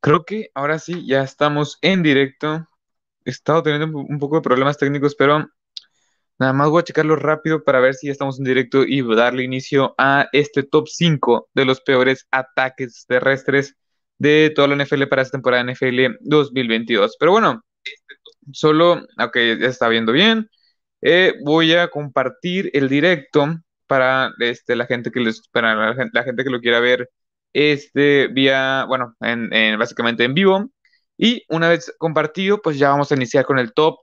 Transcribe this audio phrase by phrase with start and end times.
[0.00, 2.66] Creo que ahora sí, ya estamos en directo.
[3.24, 5.46] He estado teniendo un poco de problemas técnicos, pero
[6.38, 9.42] nada más voy a checarlo rápido para ver si ya estamos en directo y darle
[9.44, 13.76] inicio a este top 5 de los peores ataques terrestres
[14.18, 17.16] de toda la NFL para esta temporada NFL 2022.
[17.18, 17.64] Pero bueno,
[18.52, 20.48] solo, ok, ya está viendo bien.
[21.00, 23.48] Eh, voy a compartir el directo
[23.86, 27.10] para este, la gente que les, para la, la gente que lo quiera ver
[27.52, 30.70] este, vía, bueno, en, en- básicamente en vivo.
[31.16, 33.98] Y una vez compartido, pues ya vamos a iniciar con el top,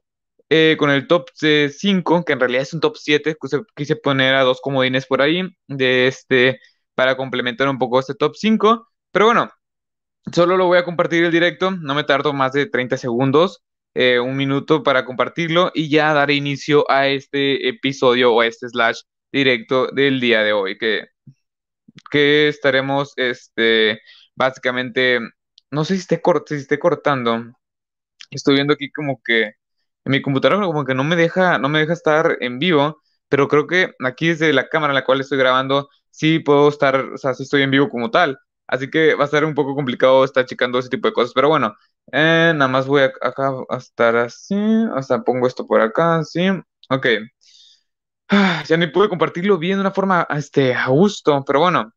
[0.50, 3.36] eh, con el top eh, 5, que en realidad es un top 7.
[3.42, 6.60] Quise, quise poner a dos comodines por ahí de este,
[6.96, 8.88] para complementar un poco este top 5.
[9.12, 9.50] Pero bueno,
[10.34, 14.20] Solo lo voy a compartir el directo, no me tardo más de 30 segundos, eh,
[14.20, 19.02] un minuto para compartirlo y ya dar inicio a este episodio o a este slash
[19.32, 21.06] directo del día de hoy, que,
[22.12, 24.02] que estaremos, este,
[24.36, 25.20] básicamente,
[25.72, 27.44] no sé si esté, cort- si esté cortando,
[28.32, 31.80] estoy viendo aquí como que en mi computadora como que no me deja, no me
[31.80, 35.38] deja estar en vivo, pero creo que aquí desde la cámara en la cual estoy
[35.40, 38.38] grabando, sí puedo estar, o sea, sí estoy en vivo como tal.
[38.68, 41.50] Así que va a ser un poco complicado estar checando ese tipo de cosas, pero
[41.50, 41.76] bueno,
[42.12, 44.56] eh, nada más voy a, acá a estar así,
[44.96, 46.48] hasta pongo esto por acá, sí,
[46.90, 47.06] ok.
[48.28, 51.92] Ah, ya ni pude compartirlo bien de una forma, este, a gusto, pero bueno.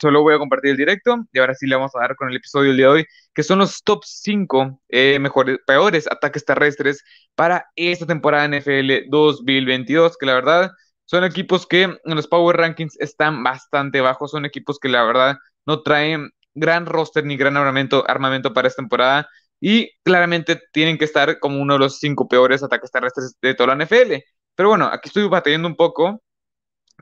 [0.00, 2.36] Solo voy a compartir el directo y ahora sí le vamos a dar con el
[2.36, 7.02] episodio del día de hoy, que son los top 5 eh, mejores, peores ataques terrestres
[7.34, 10.70] para esta temporada NFL 2022, que la verdad
[11.04, 15.36] son equipos que en los Power Rankings están bastante bajos, son equipos que la verdad
[15.66, 19.28] no traen gran roster ni gran armamento, armamento para esta temporada
[19.60, 23.68] y claramente tienen que estar como uno de los cinco peores ataques terrestres de toda
[23.68, 24.22] la NFL.
[24.58, 26.20] Pero bueno, aquí estoy batallando un poco,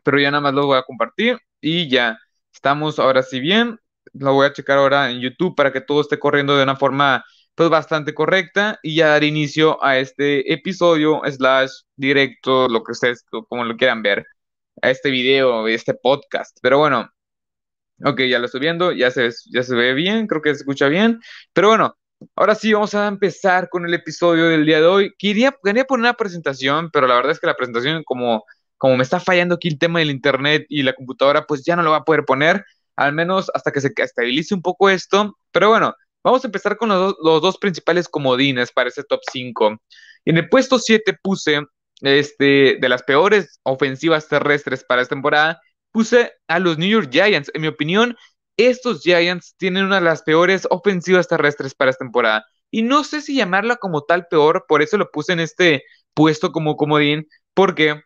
[0.05, 2.19] pero ya nada más lo voy a compartir y ya.
[2.53, 3.81] Estamos ahora sí bien.
[4.13, 7.25] Lo voy a checar ahora en YouTube para que todo esté corriendo de una forma
[7.55, 13.25] pues bastante correcta y ya dar inicio a este episodio slash directo, lo que ustedes
[13.49, 14.27] como lo quieran ver,
[14.83, 16.59] a este video, este podcast.
[16.63, 17.11] Pero bueno,
[18.05, 20.89] ok, ya lo estoy viendo, ya se, ya se ve bien, creo que se escucha
[20.89, 21.21] bien.
[21.55, 21.97] Pero bueno,
[22.35, 25.15] ahora sí vamos a empezar con el episodio del día de hoy.
[25.19, 28.45] Quería, quería poner una presentación, pero la verdad es que la presentación como
[28.79, 31.83] como me está fallando aquí el tema del internet y la computadora, pues ya no
[31.83, 32.65] lo va a poder poner,
[32.97, 35.37] al menos hasta que se estabilice un poco esto.
[35.53, 39.79] Pero bueno, vamos a empezar con los, los dos principales comodines para ese top 5.
[40.25, 41.63] En el puesto 7 puse
[42.03, 45.61] este, de las peores ofensivas terrestres para esta temporada,
[45.93, 47.51] puse a los New York Giants.
[47.55, 48.17] En mi opinión,
[48.57, 52.47] estos Giants tienen una de las peores ofensivas terrestres para esta temporada.
[52.71, 55.85] Y no sé si llamarla como tal peor, por eso lo puse en este
[56.15, 58.03] puesto como comodín, porque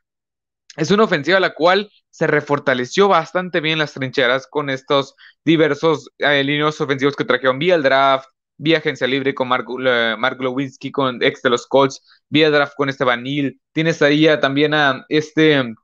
[0.77, 6.45] es una ofensiva la cual se refortaleció bastante bien las trincheras con estos diversos eh,
[6.45, 10.93] líneas ofensivos que trajeron vía el draft, vía agencia libre con Mark, uh, Mark Lewinsky
[10.93, 13.59] con ex de los Colts, vía draft con Esteban Neal.
[13.73, 15.75] Tienes ahí también a este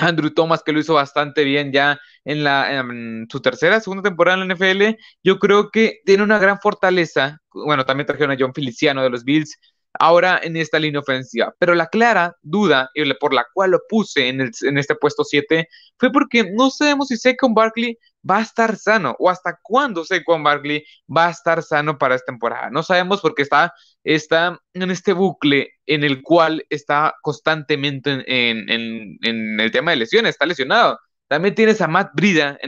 [0.00, 4.40] Andrew Thomas que lo hizo bastante bien ya en, la, en su tercera, segunda temporada
[4.42, 4.98] en la NFL.
[5.22, 7.40] Yo creo que tiene una gran fortaleza.
[7.52, 9.58] Bueno, también trajeron a John Feliciano de los Bills
[9.98, 11.54] ahora en esta línea ofensiva.
[11.58, 12.90] Pero la clara duda
[13.20, 15.68] por la cual lo puse en, el, en este puesto 7
[15.98, 20.42] fue porque no sabemos si Saquon Barkley va a estar sano o hasta cuándo Saquon
[20.42, 20.84] Barkley
[21.14, 22.70] va a estar sano para esta temporada.
[22.70, 23.72] No sabemos porque está,
[24.04, 29.18] está en este bucle en el cual está constantemente en,
[29.60, 30.98] el tema de lesiones, está lesionado.
[31.28, 32.58] También tienes a Matt Brida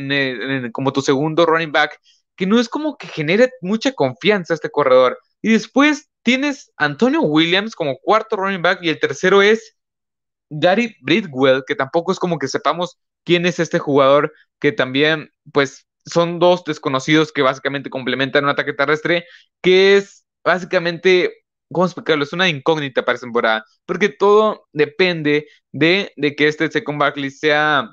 [0.72, 1.98] como tu segundo running back,
[2.36, 5.18] que no es como que genere mucha confianza este corredor.
[5.42, 9.76] Y después tienes Antonio Williams como cuarto running back y el tercero es
[10.50, 15.86] Gary Bridwell, que tampoco es como que sepamos quién es este jugador, que también, pues,
[16.04, 19.24] son dos desconocidos que básicamente complementan un ataque terrestre,
[19.62, 22.24] que es básicamente, ¿cómo explicarlo?
[22.24, 27.30] Es una incógnita para esta temporada, porque todo depende de, de que este Second Barkley
[27.30, 27.88] sea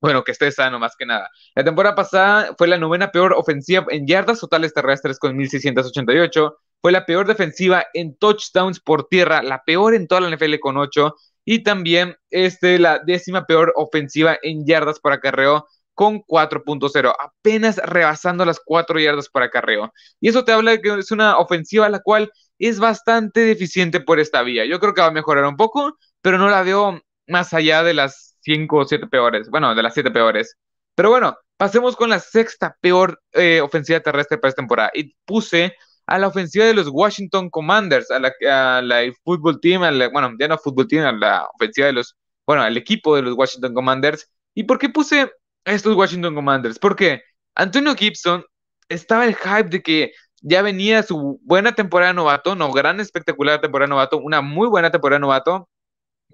[0.00, 1.28] bueno, que esté sano más que nada.
[1.54, 6.56] La temporada pasada fue la novena peor ofensiva en yardas totales terrestres con 1688.
[6.80, 10.76] Fue la peor defensiva en touchdowns por tierra, la peor en toda la NFL con
[10.76, 11.14] 8.
[11.44, 18.44] Y también este, la décima peor ofensiva en yardas por acarreo con 4.0, apenas rebasando
[18.44, 19.92] las 4 yardas por acarreo.
[20.20, 24.20] Y eso te habla de que es una ofensiva la cual es bastante deficiente por
[24.20, 24.64] esta vía.
[24.64, 27.94] Yo creo que va a mejorar un poco, pero no la veo más allá de
[27.94, 29.50] las 5 o 7 peores.
[29.50, 30.56] Bueno, de las 7 peores.
[30.94, 34.90] Pero bueno, pasemos con la sexta peor eh, ofensiva terrestre para esta temporada.
[34.94, 35.74] Y puse
[36.08, 40.08] a la ofensiva de los Washington Commanders, a la, a la fútbol team, a la,
[40.08, 42.16] bueno, ya no fútbol team, a la ofensiva de los,
[42.46, 44.26] bueno, al equipo de los Washington Commanders.
[44.54, 45.30] ¿Y por qué puse
[45.66, 46.78] estos Washington Commanders?
[46.78, 47.22] Porque
[47.54, 48.42] Antonio Gibson
[48.88, 53.88] estaba el hype de que ya venía su buena temporada novato, no gran espectacular temporada
[53.88, 55.68] novato, una muy buena temporada novato,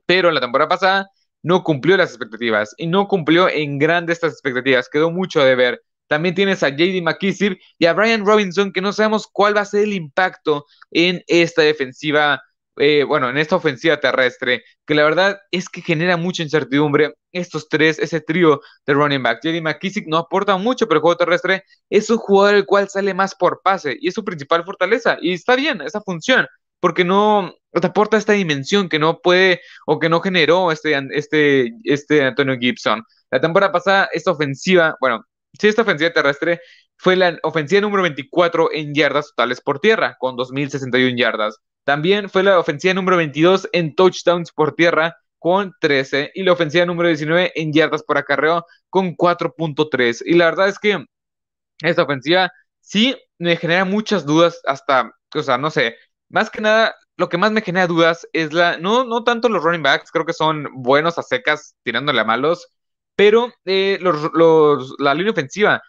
[0.07, 1.09] pero la temporada pasada
[1.43, 5.83] no cumplió las expectativas y no cumplió en grandes estas expectativas, quedó mucho de ver.
[6.07, 9.65] También tienes a JD McKissick y a Brian Robinson, que no sabemos cuál va a
[9.65, 12.43] ser el impacto en esta defensiva,
[12.77, 17.15] eh, bueno, en esta ofensiva terrestre, que la verdad es que genera mucha incertidumbre.
[17.33, 19.41] Estos tres, ese trío de running back.
[19.43, 23.15] JD McKissick no aporta mucho, pero el juego terrestre es un jugador el cual sale
[23.15, 25.17] más por pase y es su principal fortaleza.
[25.21, 26.47] Y está bien, esa función
[26.85, 31.73] porque no te aporta esta dimensión que no puede o que no generó este, este,
[31.83, 33.03] este Antonio Gibson.
[33.31, 35.25] La temporada pasada, esta ofensiva, bueno,
[35.59, 36.61] sí, esta ofensiva terrestre
[36.97, 41.59] fue la ofensiva número 24 en yardas totales por tierra, con 2.061 yardas.
[41.85, 46.87] También fue la ofensiva número 22 en touchdowns por tierra, con 13, y la ofensiva
[46.87, 50.23] número 19 en yardas por acarreo, con 4.3.
[50.25, 51.05] Y la verdad es que
[51.83, 55.97] esta ofensiva sí me genera muchas dudas hasta, o sea, no sé,
[56.29, 59.63] más que nada, lo que más me genera dudas es la, no, no tanto los
[59.63, 62.69] running backs, creo que son buenos a secas tirándole a malos,
[63.17, 65.83] pero eh, los, la línea ofensiva.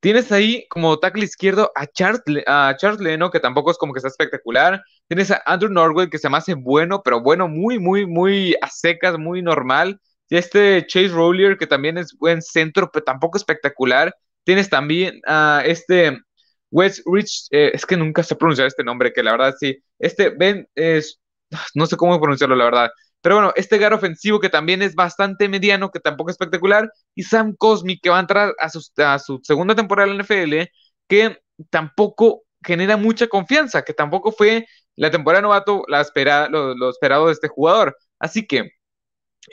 [0.00, 3.98] Tienes ahí como tackle izquierdo a Charles, a Charles Leno, que tampoco es como que
[3.98, 4.82] está espectacular.
[5.08, 8.70] Tienes a Andrew Norwell, que se me hace bueno, pero bueno, muy, muy, muy a
[8.70, 10.00] secas, muy normal.
[10.28, 14.14] Y este Chase Rollier, que también es buen centro, pero tampoco espectacular.
[14.44, 16.18] Tienes también a este
[16.70, 19.78] West Rich, eh, es que nunca sé pronunciar este nombre, que la verdad sí.
[19.98, 21.20] Este Ben es,
[21.74, 22.90] no sé cómo pronunciarlo, la verdad.
[23.26, 27.24] Pero bueno, este gar ofensivo que también es bastante mediano, que tampoco es espectacular, y
[27.24, 28.68] Sam Cosmi, que va a entrar a
[29.18, 30.70] su, segunda temporada en la NFL,
[31.08, 36.88] que tampoco genera mucha confianza, que tampoco fue la temporada novato la espera, lo, lo
[36.88, 37.96] esperado de este jugador.
[38.20, 38.70] Así que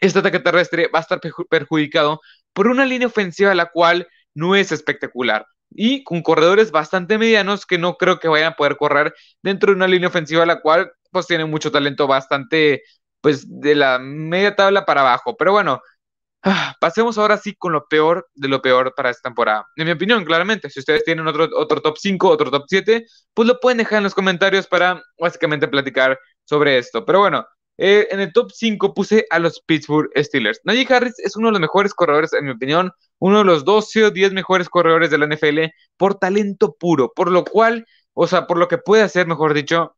[0.01, 2.21] este ataque terrestre va a estar perjudicado
[2.53, 7.79] por una línea ofensiva la cual no es espectacular y con corredores bastante medianos que
[7.79, 11.25] no creo que vayan a poder correr dentro de una línea ofensiva la cual pues
[11.25, 12.83] tiene mucho talento bastante
[13.23, 15.37] pues de la media tabla para abajo.
[15.37, 15.81] Pero bueno,
[16.43, 19.65] ah, pasemos ahora sí con lo peor de lo peor para esta temporada.
[19.77, 23.47] En mi opinión, claramente, si ustedes tienen otro, otro top 5, otro top 7, pues
[23.47, 27.05] lo pueden dejar en los comentarios para básicamente platicar sobre esto.
[27.05, 27.45] Pero bueno,
[27.77, 30.59] eh, en el top 5 puse a los Pittsburgh Steelers.
[30.65, 34.03] Najee Harris es uno de los mejores corredores, en mi opinión, uno de los 12
[34.05, 38.47] o 10 mejores corredores de la NFL por talento puro, por lo cual, o sea,
[38.47, 39.95] por lo que puede hacer, mejor dicho,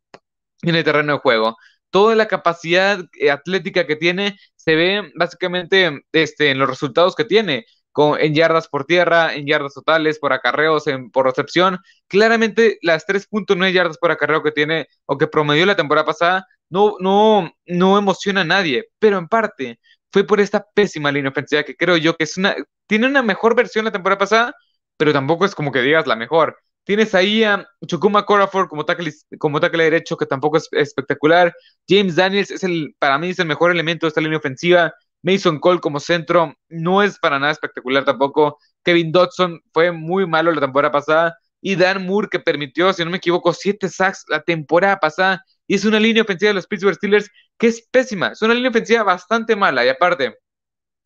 [0.62, 1.56] en el terreno de juego.
[1.90, 7.24] Toda la capacidad eh, atlética que tiene se ve básicamente este, en los resultados que
[7.24, 7.66] tiene.
[7.92, 11.78] Con, en yardas por tierra, en yardas totales, por acarreos, en, por recepción.
[12.08, 16.96] Claramente las 3.9 yardas por acarreo que tiene o que promedió la temporada pasada no,
[17.00, 19.78] no, no emociona a nadie, pero en parte
[20.12, 22.56] fue por esta pésima línea ofensiva que creo yo que es una,
[22.86, 24.54] tiene una mejor versión la temporada pasada,
[24.96, 26.58] pero tampoco es como que digas la mejor.
[26.86, 31.52] Tienes ahí a Chukuma Corafor como tackle, como tackle derecho, que tampoco es espectacular.
[31.88, 34.94] James Daniels es el, para mí es el mejor elemento de esta línea ofensiva.
[35.22, 38.58] Mason Cole como centro no es para nada espectacular tampoco.
[38.84, 41.36] Kevin Dodson fue muy malo la temporada pasada.
[41.60, 45.74] Y Dan Moore, que permitió, si no me equivoco, siete sacks la temporada pasada y
[45.74, 47.28] es una línea ofensiva de los Pittsburgh Steelers
[47.58, 50.36] que es pésima, es una línea ofensiva bastante mala y aparte,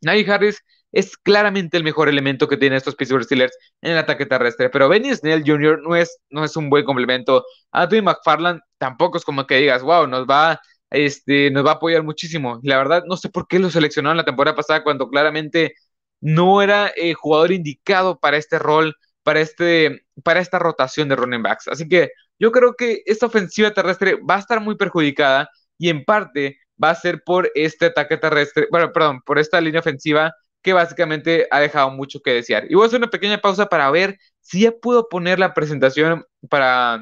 [0.03, 4.27] Najee Harris es claramente el mejor elemento que tienen estos Pittsburgh Steelers en el ataque
[4.27, 5.81] terrestre, pero Benny Snell Jr.
[5.83, 7.45] no es, no es un buen complemento.
[7.71, 12.03] Anthony McFarland tampoco es como que digas, wow, nos va, este, nos va a apoyar
[12.03, 12.61] muchísimo.
[12.63, 15.75] La verdad, no sé por qué lo seleccionaron la temporada pasada cuando claramente
[16.21, 21.43] no era el jugador indicado para este rol, para, este, para esta rotación de running
[21.43, 21.69] backs.
[21.69, 26.05] Así que yo creo que esta ofensiva terrestre va a estar muy perjudicada y en
[26.05, 30.33] parte va a ser por este ataque terrestre, bueno, perdón, por esta línea ofensiva
[30.63, 32.67] que básicamente ha dejado mucho que desear.
[32.71, 36.25] Y voy a hacer una pequeña pausa para ver si ya puedo poner la presentación
[36.49, 37.01] para...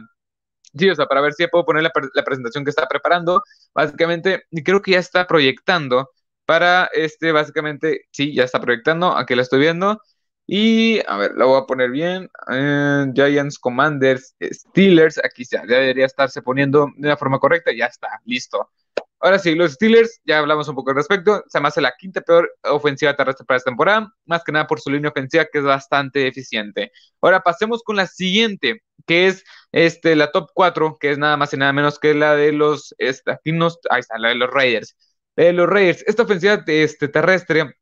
[0.77, 3.43] Sí, o sea, para ver si ya puedo poner la, presentación que está preparando.
[3.75, 6.11] Básicamente, creo que ya está proyectando
[6.45, 10.01] para este, básicamente, sí, ya está proyectando, aquí la estoy viendo.
[10.47, 12.31] Y a ver, la voy a poner bien.
[12.51, 15.19] Eh, Giants, Commanders, Steelers.
[15.23, 17.71] Aquí ya debería estarse poniendo de la forma correcta.
[17.73, 18.71] Ya está, listo.
[19.21, 21.43] Ahora sí, los Steelers, ya hablamos un poco al respecto.
[21.49, 24.13] Se me hace la quinta peor ofensiva terrestre para esta temporada.
[24.27, 26.93] Más que nada por su línea ofensiva, que es bastante eficiente.
[27.21, 31.53] Ahora pasemos con la siguiente, que es este, la top 4, que es nada más
[31.53, 32.95] y nada menos que la de los.
[32.99, 33.51] Esta, aquí
[33.91, 34.97] ahí está, la de los Raiders.
[35.37, 36.05] de los Raiders.
[36.07, 37.75] Esta ofensiva este, terrestre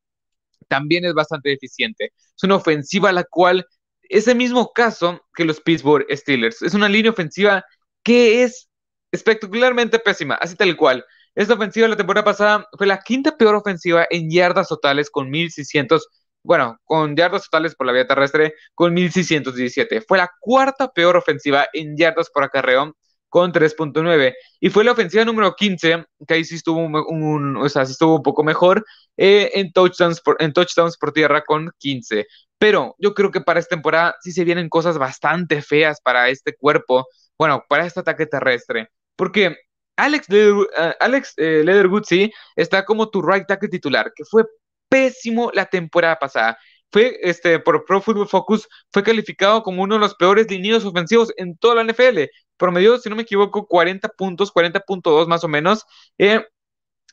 [0.69, 2.13] también es bastante eficiente.
[2.37, 3.67] Es una ofensiva la cual
[4.03, 6.63] es el mismo caso que los Pittsburgh Steelers.
[6.63, 7.65] Es una línea ofensiva
[8.03, 8.69] que es
[9.13, 11.05] espectacularmente pésima, así tal cual.
[11.37, 16.09] Esta ofensiva la temporada pasada fue la quinta peor ofensiva en yardas totales con 1600
[16.43, 20.01] bueno, con yardas totales por la vía terrestre con 1617.
[20.03, 22.97] Fue la cuarta peor ofensiva en yardas por acarreo
[23.29, 27.85] con 3.9 y fue la ofensiva número 15 que ahí sí estuvo un, o sea,
[27.85, 28.85] sí estuvo un poco mejor
[29.17, 32.27] eh, en touchdowns por, en touchdowns por tierra con 15
[32.59, 36.55] pero yo creo que para esta temporada sí se vienen cosas bastante feas para este
[36.55, 39.57] cuerpo bueno para este ataque terrestre porque
[39.97, 40.53] Alex, eh,
[41.37, 44.45] eh, Leatherwood sí está como tu right tackle titular que fue
[44.89, 46.59] pésimo la temporada pasada
[46.93, 51.33] fue este por Pro Football Focus fue calificado como uno de los peores lineos ofensivos
[51.37, 52.25] en toda la NFL
[52.57, 55.85] promedio, si no me equivoco, 40 puntos, 40.2 más o menos.
[56.19, 56.45] Eh,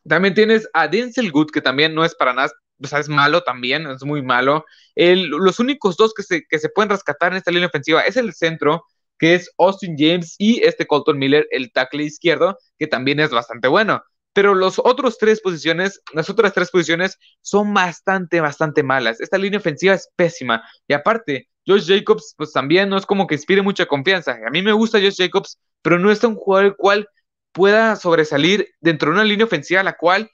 [0.08, 2.52] también tienes a Denzel Good, que también no es para nada,
[2.84, 4.66] o sea, es malo también, es muy malo.
[4.96, 8.34] los únicos dos que se, que se pueden rescatar en esta línea ofensiva es el
[8.34, 8.86] centro,
[9.18, 13.68] que es Austin James, y este Colton Miller, el tackle izquierdo, que también es bastante
[13.68, 14.04] bueno.
[14.34, 19.22] Pero los otros tres posiciones, las otras tres posiciones son bastante, bastante malas.
[19.22, 20.64] Esta línea ofensiva es pésima.
[20.88, 24.40] Y aparte, Josh Jacobs, pues también no es como que inspire mucha confianza.
[24.46, 27.08] A mí me gusta Josh Jacobs, pero no es un jugador el cual
[27.52, 30.30] pueda sobresalir dentro de una línea ofensiva la cual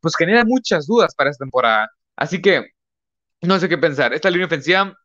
[0.00, 1.88] pues genera muchas dudas para esta temporada.
[2.16, 2.66] Así que
[3.42, 4.12] no sé qué pensar.
[4.14, 4.96] Esta línea ofensiva,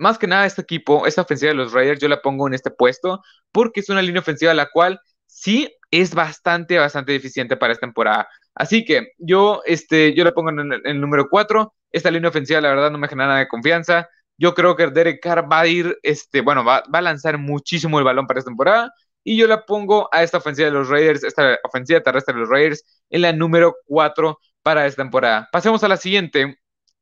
[0.00, 2.70] más que nada este equipo, esta ofensiva de los Raiders, yo la pongo en este
[2.70, 7.86] puesto porque es una línea ofensiva la cual sí es bastante, bastante deficiente para esta
[7.86, 8.28] temporada.
[8.54, 11.72] Así que yo, este, yo la pongo en el, número 4.
[11.92, 14.08] Esta línea ofensiva, la verdad, no me genera nada de confianza.
[14.36, 18.04] Yo creo que Derek Carr va a ir, este, bueno, va, a lanzar muchísimo el
[18.04, 18.92] balón para esta temporada.
[19.22, 22.48] Y yo la pongo a esta ofensiva de los Raiders, esta ofensiva terrestre de los
[22.48, 25.48] Raiders, en la número 4 para esta temporada.
[25.52, 26.58] Pasemos a la siguiente,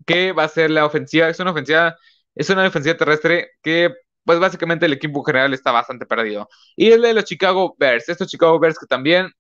[0.07, 1.28] que va a ser la ofensiva.
[1.28, 1.97] Es una ofensiva,
[2.38, 3.92] es una ofensiva terrestre que,
[4.25, 6.49] pues básicamente el equipo general está bastante perdido.
[6.76, 8.09] Y es de los Chicago Bears.
[8.09, 9.33] Estos Chicago Bears que también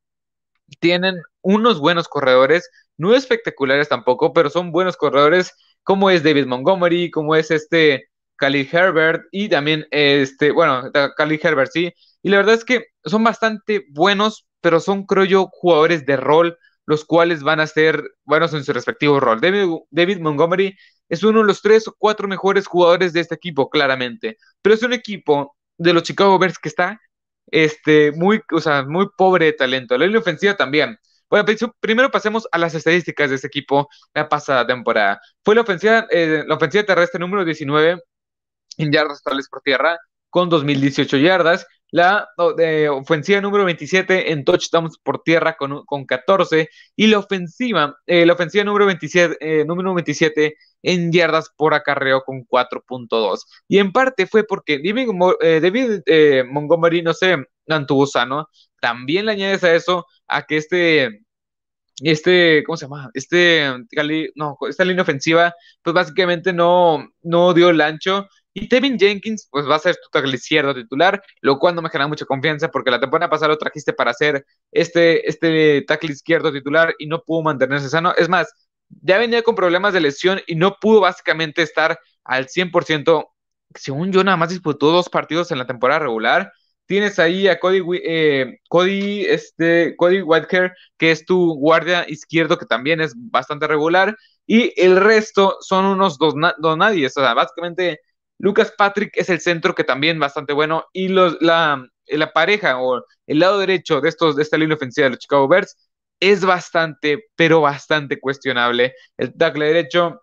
[0.80, 7.10] tienen unos buenos corredores, no espectaculares tampoco, pero son buenos corredores como es David Montgomery,
[7.10, 11.92] como es este Khalil Herbert y también este, bueno, Khalil Herbert, sí.
[12.22, 16.58] Y la verdad es que son bastante buenos, pero son, creo yo, jugadores de rol,
[16.84, 19.40] los cuales van a ser buenos en su respectivo rol.
[19.40, 20.76] David, Montgomery
[21.08, 24.38] es uno de los tres o cuatro mejores jugadores de este equipo, claramente.
[24.62, 27.00] Pero es un equipo de los Chicago Bears que está
[27.50, 29.96] este, muy, o sea, muy pobre de talento.
[29.96, 30.98] La línea ofensiva también.
[31.30, 35.20] Bueno, pues, primero pasemos a las estadísticas de este equipo la pasada temporada.
[35.44, 38.02] Fue la ofensiva, eh, la ofensiva terrestre número 19
[38.78, 39.98] en yardas totales por tierra,
[40.30, 41.66] con 2.018 yardas.
[41.90, 42.28] La
[42.90, 46.68] ofensiva número 27 en touchdowns por tierra con, con 14.
[46.96, 52.22] Y la ofensiva, eh, la ofensiva número 27, eh, número 27 en yardas por acarreo
[52.24, 53.44] con 4.2.
[53.68, 55.08] Y en parte fue porque David,
[55.40, 58.48] David Montgomery no se mantuvo sano.
[58.80, 61.22] También le añades a eso a que este,
[62.02, 63.10] este, ¿cómo se llama?
[63.14, 63.68] Este,
[64.34, 68.28] no, esta línea ofensiva, pues básicamente no, no dio el ancho.
[68.60, 71.90] Y Tevin Jenkins, pues va a ser tu tackle izquierdo titular, lo cual no me
[71.90, 76.52] genera mucha confianza porque la temporada pasada lo trajiste para hacer este, este tackle izquierdo
[76.52, 78.12] titular y no pudo mantenerse sano.
[78.16, 78.52] Es más,
[78.88, 83.28] ya venía con problemas de lesión y no pudo básicamente estar al 100%.
[83.74, 86.52] Según yo, nada más disputó dos partidos en la temporada regular
[86.88, 92.64] Tienes ahí a Cody, eh, Cody, este, Cody Whitaker, que es tu guardia izquierdo, que
[92.64, 94.16] también es bastante regular.
[94.46, 97.06] Y el resto son unos dos, dos nadie.
[97.06, 98.00] O sea, básicamente
[98.38, 100.84] Lucas Patrick es el centro que también bastante bueno.
[100.92, 105.04] Y los, la, la pareja o el lado derecho de, estos, de esta línea ofensiva
[105.04, 105.76] de los Chicago Bears
[106.20, 108.94] es bastante, pero bastante cuestionable.
[109.16, 110.22] El tackle derecho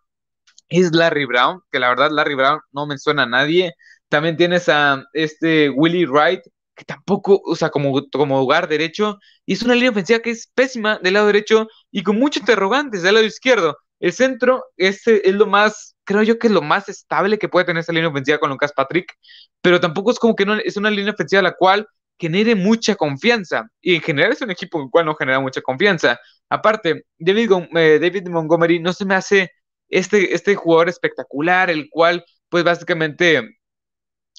[0.69, 3.73] es Larry Brown, que la verdad Larry Brown no me suena a nadie.
[4.09, 6.41] También tienes a este Willie Wright,
[6.75, 10.47] que tampoco, o sea, como, como lugar derecho, y es una línea ofensiva que es
[10.53, 13.77] pésima del lado derecho y con muchos interrogantes del lado izquierdo.
[13.99, 17.65] El centro es, es lo más, creo yo que es lo más estable que puede
[17.65, 19.13] tener esta línea ofensiva con Lucas Patrick,
[19.61, 23.67] pero tampoco es como que no, es una línea ofensiva la cual genere mucha confianza.
[23.81, 26.19] Y en general es un equipo el cual no genera mucha confianza.
[26.49, 29.51] Aparte, David, eh, David Montgomery no se me hace
[29.89, 33.57] este, este jugador espectacular, el cual, pues básicamente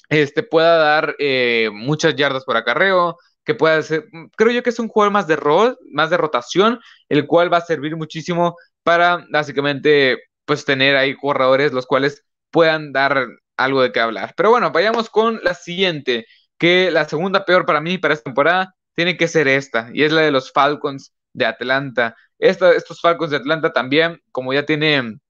[0.09, 4.05] este, pueda dar eh, muchas yardas por acarreo, que pueda ser,
[4.35, 7.57] creo yo que es un jugador más de rol, más de rotación, el cual va
[7.57, 10.17] a servir muchísimo para básicamente
[10.47, 13.27] pues tener ahí corredores los cuales puedan dar
[13.57, 14.33] algo de qué hablar.
[14.37, 16.25] Pero bueno, vayamos con la siguiente,
[16.57, 20.11] que la segunda peor para mí para esta temporada tiene que ser esta, y es
[20.11, 22.15] la de los Falcons de Atlanta.
[22.39, 25.21] estos Falcons de Atlanta también, como ya tienen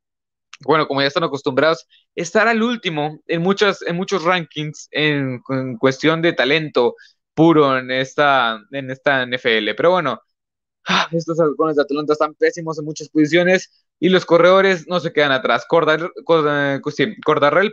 [0.66, 5.42] bueno, como ya están acostumbrados, estar al último en, muchas, en muchos rankings en,
[5.80, 6.96] cuestión de talento
[7.34, 9.76] puro en esta, en esta NFL.
[9.76, 10.20] Pero bueno,
[10.88, 13.87] ah, estos halcones de Atlanta están pésimos en muchas posiciones.
[14.00, 15.66] Y los corredores no se quedan atrás.
[15.68, 16.12] Cordarrell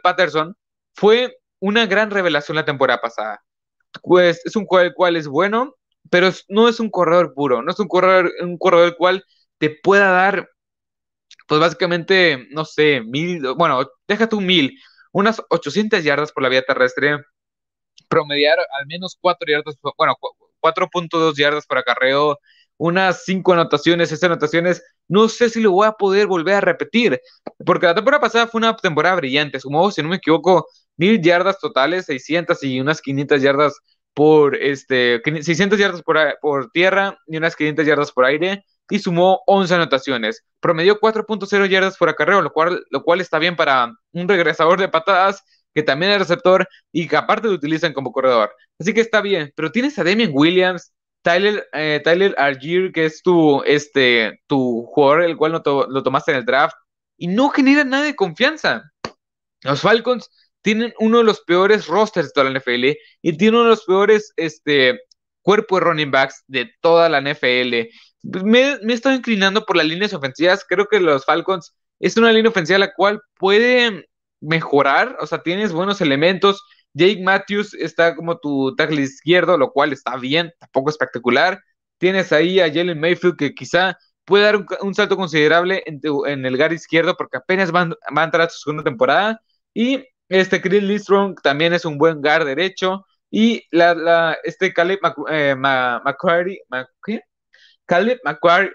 [0.03, 0.57] Patterson
[0.95, 3.43] fue una gran revelación la temporada pasada.
[4.03, 5.77] Pues es un el cual es bueno,
[6.11, 9.25] pero no es un corredor puro, no es un corredor, un corredor cual
[9.59, 10.49] te pueda dar,
[11.47, 14.79] pues básicamente, no sé, mil, bueno, deja tú mil,
[15.13, 17.19] unas 800 yardas por la vía terrestre,
[18.09, 20.17] promediar al menos 4 yardas, bueno,
[20.61, 22.39] 4.2 yardas por acarreo,
[22.77, 27.21] unas 5 anotaciones, 6 anotaciones, no sé si lo voy a poder volver a repetir,
[27.65, 30.67] porque la temporada pasada fue una temporada brillante, sumó, si no me equivoco,
[30.97, 33.75] mil yardas totales, 600 y unas 500 yardas
[34.15, 39.43] por este 600 yardas por, por, tierra y unas 500 yardas por aire y sumó
[39.47, 40.45] 11 anotaciones.
[40.61, 44.89] Promedió 4.0 yardas por acarreo, lo cual, lo cual está bien para un regresador de
[44.89, 45.43] patadas
[45.75, 48.55] que también es receptor y que aparte lo utilizan como corredor.
[48.79, 50.93] Así que está bien, pero tienes a Damien Williams,
[51.25, 52.03] Tyler, eh,
[52.93, 56.77] que es tu, este, tu jugador, el cual lo tomaste en el draft,
[57.17, 58.93] y no genera nada de confianza.
[59.63, 60.31] Los Falcons
[60.63, 63.85] tienen uno de los peores rosters de toda la NFL y tienen uno de los
[63.85, 65.01] peores este,
[65.43, 67.89] cuerpos de running backs de toda la NFL.
[68.23, 70.65] Me, me he estado inclinando por las líneas ofensivas.
[70.69, 74.07] Creo que los Falcons es una línea ofensiva la cual puede
[74.41, 75.17] mejorar.
[75.21, 76.63] O sea, tienes buenos elementos.
[76.95, 81.61] Jake Matthews está como tu tackle izquierdo, lo cual está bien, tampoco espectacular.
[81.99, 86.73] Tienes ahí a Jalen Mayfield que quizá puede dar un, salto considerable en, el gar
[86.73, 89.41] izquierdo porque apenas van, va a entrar a su segunda temporada.
[89.75, 93.05] Y este Chris Lidstrom también es un buen guard derecho.
[93.31, 96.61] Y la, la este Caleb eh, McQuarrie,
[97.87, 98.73] Caleb McQuarrie,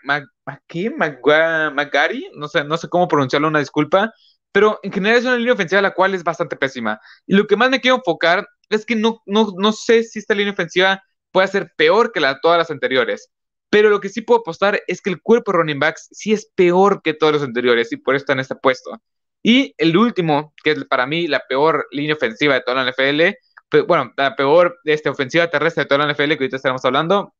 [1.72, 4.14] McGarry, no sé, no sé cómo pronunciarlo, una disculpa.
[4.52, 7.00] Pero en general es una línea ofensiva la cual es bastante pésima.
[7.28, 10.34] Y lo que más me quiero enfocar es que no, no, no sé si esta
[10.34, 13.30] línea ofensiva puede ser peor que la, todas las anteriores.
[13.70, 16.50] Pero lo que sí puedo apostar es que el cuerpo de running backs sí es
[16.56, 19.00] peor que todos los anteriores y por eso está en este puesto.
[19.44, 23.38] Y el último, que es para mí la peor línea ofensiva de toda la NFL,
[23.88, 27.34] bueno, la peor este, ofensiva terrestre de toda la NFL que ahorita estaremos hablando,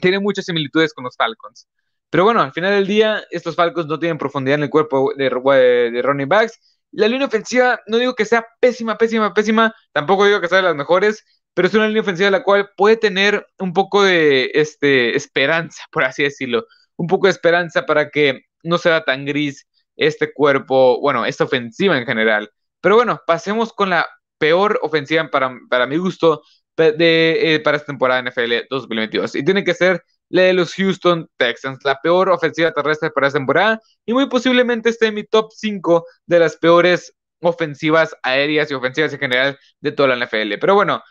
[0.00, 1.68] tiene muchas similitudes con los Falcons.
[2.16, 5.28] Pero bueno, al final del día, estos Falcons no tienen profundidad en el cuerpo de,
[5.28, 6.58] de running backs.
[6.92, 10.64] La línea ofensiva, no digo que sea pésima, pésima, pésima, tampoco digo que sea de
[10.64, 15.14] las mejores, pero es una línea ofensiva la cual puede tener un poco de este,
[15.14, 16.64] esperanza, por así decirlo.
[16.96, 21.98] Un poco de esperanza para que no sea tan gris este cuerpo, bueno, esta ofensiva
[21.98, 22.50] en general.
[22.80, 24.06] Pero bueno, pasemos con la
[24.38, 26.40] peor ofensiva para, para mi gusto
[26.78, 29.34] de, eh, para esta temporada NFL 2022.
[29.34, 33.38] Y tiene que ser la de los Houston Texans, la peor ofensiva terrestre para esta
[33.38, 38.74] temporada y muy posiblemente esté en mi top 5 de las peores ofensivas aéreas y
[38.74, 40.58] ofensivas en general de toda la NFL.
[40.60, 41.02] Pero bueno,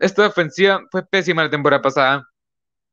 [0.00, 2.26] esta ofensiva fue pésima la temporada pasada.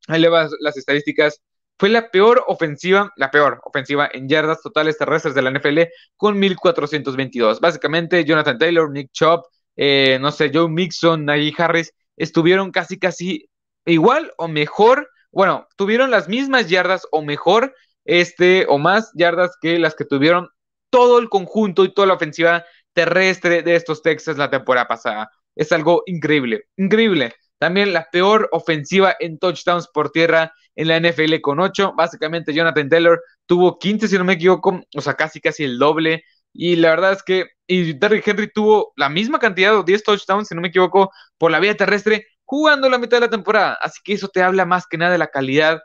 [0.08, 1.40] Ahí le vas las estadísticas.
[1.78, 5.82] Fue la peor ofensiva, la peor ofensiva en yardas totales terrestres de la NFL
[6.16, 7.60] con 1422.
[7.60, 13.48] Básicamente, Jonathan Taylor, Nick Chop, eh, no sé, Joe Mixon, Najee Harris estuvieron casi, casi
[13.86, 15.08] igual o mejor.
[15.32, 20.48] Bueno, tuvieron las mismas yardas o mejor, este, o más yardas que las que tuvieron
[20.90, 22.64] todo el conjunto y toda la ofensiva
[22.94, 25.30] terrestre de estos Texas la temporada pasada.
[25.54, 27.34] Es algo increíble, increíble.
[27.58, 31.94] También la peor ofensiva en touchdowns por tierra en la NFL con 8.
[31.96, 36.22] Básicamente Jonathan Taylor tuvo 15, si no me equivoco, o sea, casi casi el doble.
[36.52, 40.48] Y la verdad es que y Derrick Henry tuvo la misma cantidad, o 10 touchdowns,
[40.48, 43.74] si no me equivoco, por la vía terrestre, jugando la mitad de la temporada.
[43.82, 45.82] Así que eso te habla más que nada de la calidad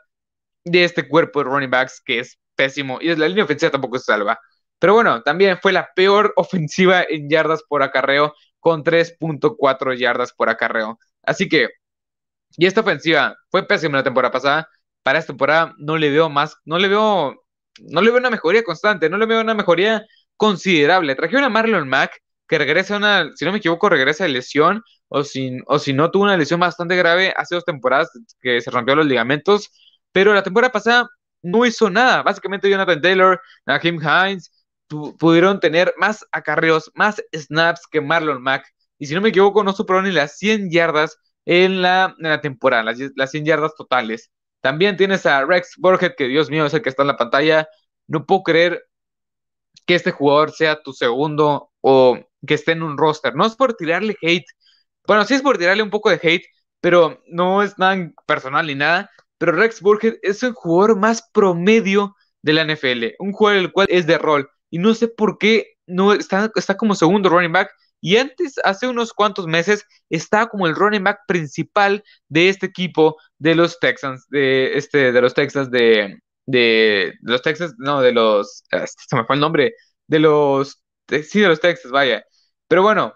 [0.64, 2.98] de este cuerpo de running backs, que es pésimo.
[3.02, 4.40] Y la línea ofensiva tampoco se salva.
[4.78, 10.48] Pero bueno, también fue la peor ofensiva en yardas por acarreo, con 3.4 yardas por
[10.48, 10.98] acarreo.
[11.22, 11.68] Así que,
[12.56, 14.68] y esta ofensiva fue pésima la temporada pasada,
[15.02, 17.44] para esta temporada no le veo más, no le veo,
[17.80, 20.06] no le veo una mejoría constante, no le veo una mejoría
[20.38, 21.14] considerable.
[21.14, 25.24] Trajeron a Marlon Mack, que regresa una, si no me equivoco, regresa de lesión, o
[25.24, 28.96] si, o si no, tuvo una lesión bastante grave hace dos temporadas que se rompió
[28.96, 29.70] los ligamentos,
[30.12, 31.08] pero la temporada pasada
[31.42, 32.22] no hizo nada.
[32.22, 34.50] Básicamente Jonathan Taylor, Naheem Hines,
[35.18, 38.66] pudieron tener más acarreos, más snaps que Marlon Mack.
[38.98, 42.40] Y si no me equivoco, no superaron ni las 100 yardas en la, en la
[42.40, 44.30] temporada, las, las 100 yardas totales.
[44.60, 47.68] También tienes a Rex Burkhead, que Dios mío es el que está en la pantalla.
[48.06, 48.86] No puedo creer
[49.86, 53.34] que este jugador sea tu segundo o que esté en un roster.
[53.34, 54.46] No es por tirarle hate.
[55.06, 56.46] Bueno, sí es por tirarle un poco de hate,
[56.80, 59.10] pero no es nada personal ni nada.
[59.38, 63.14] Pero Rex Burkhead es el jugador más promedio de la NFL.
[63.18, 64.48] Un jugador el cual es de rol.
[64.70, 67.70] Y no sé por qué no está, está como segundo running back
[68.04, 73.16] y antes, hace unos cuantos meses, estaba como el running back principal de este equipo
[73.38, 78.62] de los Texans, de, este, de los Texans de, de los Texas, no, de los,
[78.72, 79.72] ah, se me fue el nombre,
[80.06, 82.22] de los, sí, de los Texas, vaya.
[82.68, 83.14] Pero bueno,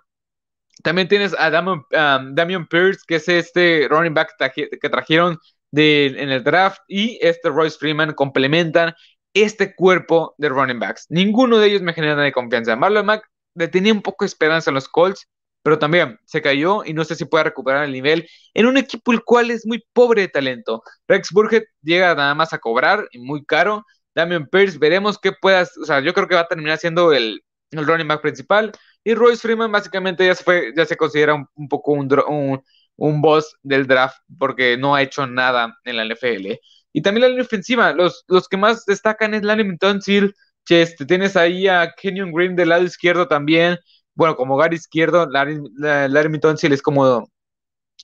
[0.82, 5.38] también tienes a Damian, Pierce, que es este running back que trajeron
[5.72, 8.94] en el draft, y este Royce Freeman complementan
[9.34, 11.06] este cuerpo de running backs.
[11.10, 12.74] Ninguno de ellos me genera de confianza.
[12.76, 15.28] Marlon Mack le tenía un poco de esperanza en los Colts,
[15.62, 19.12] pero también se cayó y no sé si puede recuperar el nivel en un equipo
[19.12, 20.82] el cual es muy pobre de talento.
[21.06, 23.84] Rex Burgett llega nada más a cobrar y muy caro.
[24.14, 27.42] Damian Pierce, veremos qué puedas, o sea, yo creo que va a terminar siendo el
[27.72, 28.72] running back principal.
[29.04, 32.62] Y Royce Freeman básicamente ya se, considera un, poco un, un,
[32.96, 36.58] un, boss del draft porque no ha hecho nada en la NFL.
[36.92, 40.34] Y también la línea ofensiva, los, los que más destacan es Larry Tonsil,
[40.68, 43.78] este, tienes ahí a Kenyon Green del lado izquierdo también,
[44.14, 46.40] bueno, como Gary izquierdo, Larry, Larry
[46.72, 47.28] es como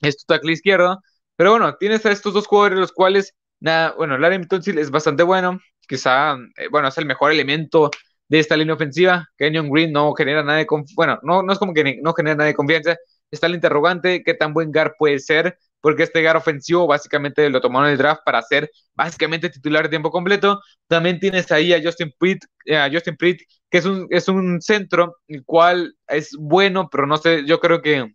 [0.01, 1.01] es tu tackle izquierdo,
[1.35, 5.23] pero bueno, tienes a estos dos jugadores, los cuales, nada, bueno, Larry Tonsil es bastante
[5.23, 7.91] bueno, quizá, eh, bueno, es el mejor elemento
[8.27, 9.27] de esta línea ofensiva.
[9.37, 12.47] Kenyon Green no genera nada de bueno, no, no es como que no genera nada
[12.47, 12.97] de confianza,
[13.31, 17.61] está el interrogante, qué tan buen guard puede ser, porque este guard ofensivo básicamente lo
[17.61, 20.61] tomaron en el draft para ser básicamente titular de tiempo completo.
[20.87, 24.61] También tienes ahí a Justin Pritt, eh, a Justin Pritt que es un, es un
[24.61, 28.05] centro, el cual es bueno, pero no sé, yo creo que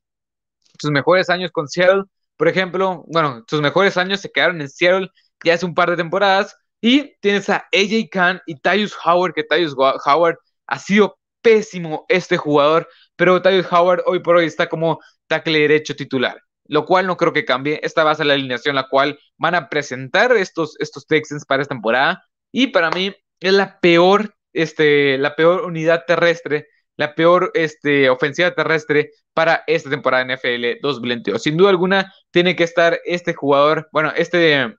[0.78, 2.04] sus mejores años con Seattle,
[2.36, 5.08] por ejemplo, bueno, sus mejores años se quedaron en Seattle
[5.44, 6.56] ya hace un par de temporadas.
[6.80, 12.36] Y tienes a AJ Khan y Tyus Howard, que Tyus Howard ha sido pésimo este
[12.36, 17.16] jugador, pero Tyus Howard hoy por hoy está como tackle derecho titular, lo cual no
[17.16, 17.80] creo que cambie.
[17.82, 21.62] Esta va a ser la alineación la cual van a presentar estos, estos Texans para
[21.62, 22.22] esta temporada.
[22.52, 28.54] Y para mí es la peor, este, la peor unidad terrestre, la peor este, ofensiva
[28.54, 31.42] terrestre para esta temporada de NFL 2022.
[31.42, 34.74] Sin duda alguna, tiene que estar este jugador, bueno, este,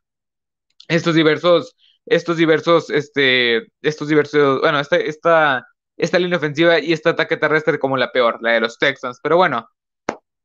[0.87, 5.65] estos diversos, estos diversos, este, estos diversos, bueno, esta, esta
[6.01, 9.19] esta línea ofensiva y este ataque terrestre como la peor, la de los Texans.
[9.21, 9.67] Pero bueno,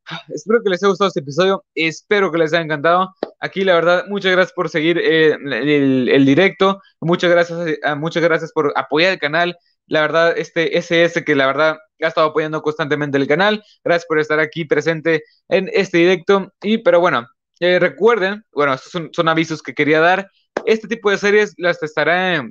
[0.29, 3.13] espero que les haya gustado este episodio, espero que les haya encantado.
[3.39, 8.51] Aquí la verdad, muchas gracias por seguir eh, el, directo, muchas gracias, eh, muchas gracias
[8.51, 9.57] por apoyar el canal.
[9.87, 13.63] La verdad, este SS que la verdad ha estado apoyando constantemente el canal.
[13.83, 16.51] Gracias por estar aquí presente en este directo.
[16.61, 17.27] Y pero bueno,
[17.59, 20.29] eh, recuerden, bueno, estos son, avisos que quería dar.
[20.65, 22.41] Este tipo de series las estaré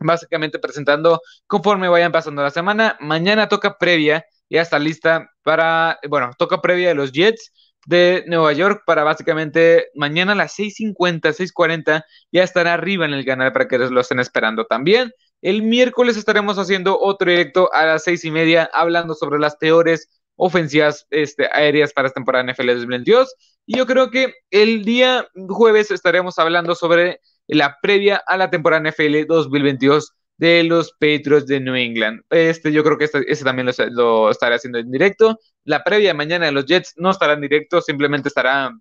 [0.00, 2.96] básicamente presentando conforme vayan pasando la semana.
[3.00, 7.52] Mañana toca previa, ya está lista para, bueno, toca previa de los Jets
[7.86, 13.24] de Nueva York para básicamente mañana a las 6.50, 6.40 ya estará arriba en el
[13.24, 15.12] canal para que lo estén esperando también.
[15.42, 20.08] El miércoles estaremos haciendo otro directo a las seis y media hablando sobre las peores
[20.36, 23.34] ofensivas este, aéreas para esta temporada NFL 2022.
[23.66, 28.90] Y yo creo que el día jueves estaremos hablando sobre la previa a la temporada
[28.90, 32.22] NFL 2022 de los Patriots de New England.
[32.30, 35.38] Este, yo creo que este, este también lo, estaré haciendo en directo.
[35.64, 38.72] La previa mañana de los Jets no estará en directo, simplemente estará,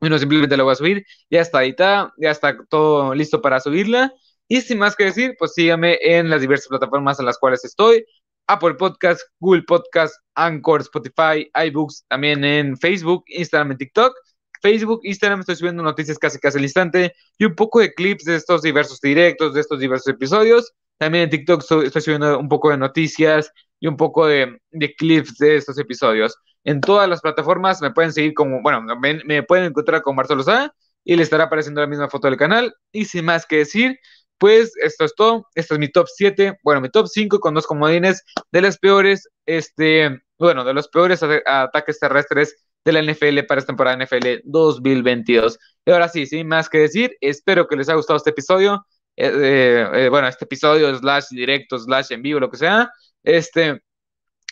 [0.00, 1.04] bueno, simplemente lo voy a subir.
[1.30, 4.12] Ya está editado, ya está todo listo para subirla.
[4.48, 8.04] Y sin más que decir, pues síganme en las diversas plataformas en las cuales estoy.
[8.48, 14.14] Apple Podcast, Google Podcast, Anchor, Spotify, iBooks, también en Facebook, Instagram y TikTok.
[14.60, 18.34] Facebook, Instagram, estoy subiendo noticias casi casi al instante y un poco de clips de
[18.34, 20.72] estos diversos directos, de estos diversos episodios.
[20.98, 24.60] También en TikTok estoy subiendo un poco de noticias y un poco de,
[24.96, 26.36] clips de estos episodios.
[26.64, 30.74] En todas las plataformas me pueden seguir como, bueno, me, pueden encontrar con Marcelo Sá
[31.04, 32.74] y le estará apareciendo la misma foto del canal.
[32.92, 33.98] Y sin más que decir,
[34.38, 35.46] pues esto es todo.
[35.54, 39.28] Este es mi top 7, bueno, mi top 5 con dos comodines de las peores,
[39.46, 45.58] este, bueno, de los peores ataques terrestres de la NFL para esta temporada NFL 2022.
[45.84, 48.86] Y ahora sí, sin más que decir, espero que les haya gustado este episodio.
[49.16, 52.90] Eh, eh, eh, bueno, este episodio, slash directo, slash en vivo, lo que sea.
[53.22, 53.82] Este,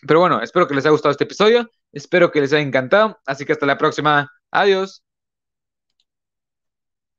[0.06, 1.70] pero bueno, espero que les haya gustado este episodio.
[1.92, 3.18] Espero que les haya encantado.
[3.26, 4.30] Así que hasta la próxima.
[4.50, 5.05] Adiós.